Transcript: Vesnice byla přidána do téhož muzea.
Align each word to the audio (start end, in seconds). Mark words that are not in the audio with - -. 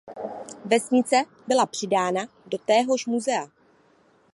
Vesnice 0.65 1.23
byla 1.47 1.65
přidána 1.65 2.21
do 2.45 2.57
téhož 2.57 3.05
muzea. 3.05 3.47